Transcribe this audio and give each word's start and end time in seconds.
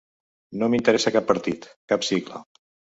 No 0.61 0.69
m’interessa 0.75 1.15
cap 1.19 1.29
partit, 1.29 1.71
cap 1.95 2.11
sigla. 2.13 2.47